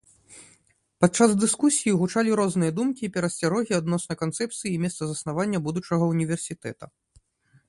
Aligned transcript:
Падчас 1.03 1.29
дыскусіі 1.43 1.93
гучалі 1.99 2.31
розныя 2.41 2.71
думкі 2.79 3.03
і 3.09 3.11
перасцярогі 3.19 3.71
адносна 3.81 4.13
канцэпцыі 4.23 4.69
і 4.73 4.81
месца 4.87 5.03
заснавання 5.11 5.57
будучага 5.69 6.03
ўніверсітэта. 6.15 6.83